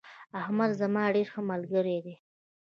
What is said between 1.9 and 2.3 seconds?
دي